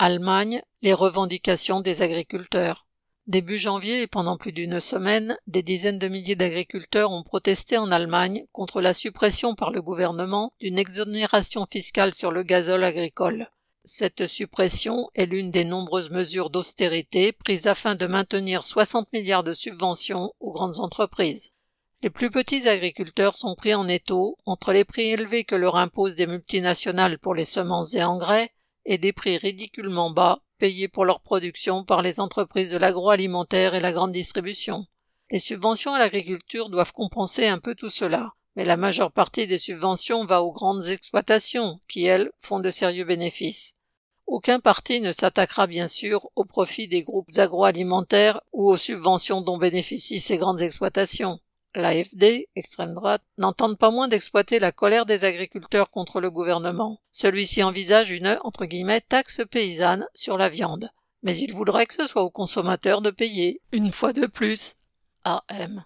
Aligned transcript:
Allemagne, 0.00 0.62
les 0.80 0.92
revendications 0.92 1.80
des 1.80 2.02
agriculteurs. 2.02 2.86
Début 3.26 3.58
janvier 3.58 4.02
et 4.02 4.06
pendant 4.06 4.36
plus 4.36 4.52
d'une 4.52 4.78
semaine, 4.78 5.36
des 5.48 5.64
dizaines 5.64 5.98
de 5.98 6.06
milliers 6.06 6.36
d'agriculteurs 6.36 7.10
ont 7.10 7.24
protesté 7.24 7.78
en 7.78 7.90
Allemagne 7.90 8.46
contre 8.52 8.80
la 8.80 8.94
suppression 8.94 9.56
par 9.56 9.72
le 9.72 9.82
gouvernement 9.82 10.52
d'une 10.60 10.78
exonération 10.78 11.66
fiscale 11.68 12.14
sur 12.14 12.30
le 12.30 12.44
gazole 12.44 12.84
agricole. 12.84 13.48
Cette 13.82 14.28
suppression 14.28 15.10
est 15.16 15.26
l'une 15.26 15.50
des 15.50 15.64
nombreuses 15.64 16.10
mesures 16.10 16.50
d'austérité 16.50 17.32
prises 17.32 17.66
afin 17.66 17.96
de 17.96 18.06
maintenir 18.06 18.64
60 18.64 19.12
milliards 19.12 19.42
de 19.42 19.52
subventions 19.52 20.32
aux 20.38 20.52
grandes 20.52 20.78
entreprises. 20.78 21.54
Les 22.04 22.10
plus 22.10 22.30
petits 22.30 22.68
agriculteurs 22.68 23.36
sont 23.36 23.56
pris 23.56 23.74
en 23.74 23.88
étau 23.88 24.36
entre 24.46 24.72
les 24.72 24.84
prix 24.84 25.08
élevés 25.08 25.42
que 25.42 25.56
leur 25.56 25.74
imposent 25.74 26.14
des 26.14 26.28
multinationales 26.28 27.18
pour 27.18 27.34
les 27.34 27.44
semences 27.44 27.96
et 27.96 28.04
engrais 28.04 28.52
et 28.88 28.96
des 28.96 29.12
prix 29.12 29.36
ridiculement 29.36 30.10
bas 30.10 30.40
payés 30.56 30.88
pour 30.88 31.04
leur 31.04 31.20
production 31.20 31.84
par 31.84 32.00
les 32.00 32.20
entreprises 32.20 32.70
de 32.70 32.78
l'agroalimentaire 32.78 33.74
et 33.74 33.80
la 33.80 33.92
grande 33.92 34.12
distribution. 34.12 34.86
Les 35.30 35.38
subventions 35.38 35.92
à 35.92 35.98
l'agriculture 35.98 36.70
doivent 36.70 36.94
compenser 36.94 37.46
un 37.46 37.58
peu 37.58 37.74
tout 37.74 37.90
cela, 37.90 38.32
mais 38.56 38.64
la 38.64 38.78
majeure 38.78 39.12
partie 39.12 39.46
des 39.46 39.58
subventions 39.58 40.24
va 40.24 40.42
aux 40.42 40.52
grandes 40.52 40.88
exploitations, 40.88 41.80
qui, 41.86 42.06
elles, 42.06 42.32
font 42.38 42.60
de 42.60 42.70
sérieux 42.70 43.04
bénéfices. 43.04 43.74
Aucun 44.26 44.58
parti 44.58 45.02
ne 45.02 45.12
s'attaquera 45.12 45.66
bien 45.66 45.86
sûr 45.86 46.26
au 46.34 46.46
profit 46.46 46.88
des 46.88 47.02
groupes 47.02 47.36
agroalimentaires 47.36 48.40
ou 48.52 48.70
aux 48.70 48.78
subventions 48.78 49.42
dont 49.42 49.58
bénéficient 49.58 50.18
ces 50.18 50.38
grandes 50.38 50.62
exploitations. 50.62 51.38
L'AFD, 51.74 52.48
extrême 52.56 52.94
droite, 52.94 53.22
n'entendent 53.36 53.78
pas 53.78 53.90
moins 53.90 54.08
d'exploiter 54.08 54.58
la 54.58 54.72
colère 54.72 55.06
des 55.06 55.24
agriculteurs 55.24 55.90
contre 55.90 56.20
le 56.20 56.30
gouvernement. 56.30 57.00
Celui-ci 57.10 57.62
envisage 57.62 58.10
une 58.10 58.38
entre 58.42 58.64
guillemets 58.64 59.02
taxe 59.02 59.42
paysanne 59.50 60.06
sur 60.14 60.38
la 60.38 60.48
viande. 60.48 60.90
Mais 61.22 61.36
il 61.36 61.52
voudrait 61.52 61.86
que 61.86 61.94
ce 61.94 62.06
soit 62.06 62.22
aux 62.22 62.30
consommateurs 62.30 63.02
de 63.02 63.10
payer, 63.10 63.60
une 63.72 63.92
fois 63.92 64.12
de 64.12 64.26
plus. 64.26 64.76
AM. 65.24 65.84